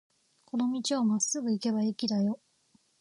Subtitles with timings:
[0.45, 2.39] この道をまっすぐ行けば駅だよ。